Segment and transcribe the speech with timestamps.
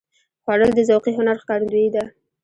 [0.43, 2.03] خوړل د ذوقي هنر ښکارندویي ده